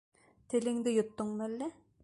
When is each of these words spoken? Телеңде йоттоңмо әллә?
Телеңде 0.53 0.95
йоттоңмо 0.95 1.47
әллә? 1.51 1.73